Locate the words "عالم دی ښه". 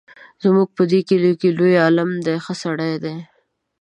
1.83-2.53